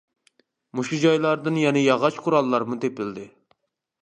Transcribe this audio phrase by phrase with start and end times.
[0.79, 3.29] مۇشۇ جايلاردىن يەنە ياغاچ قوراللارمۇ تېپىلدى.